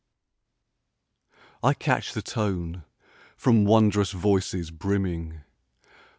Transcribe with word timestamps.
He. 1.29 1.37
I 1.61 1.73
catch 1.75 2.13
the 2.13 2.23
tone 2.23 2.85
from 3.37 3.65
wondrous 3.65 4.13
voices 4.13 4.71
brimming. 4.71 5.41